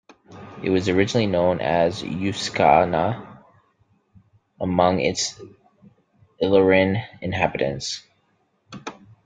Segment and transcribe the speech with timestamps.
[0.63, 3.37] It was originally known as "Uskana"
[4.59, 5.39] among its
[6.39, 8.01] Illyrian inhabitants.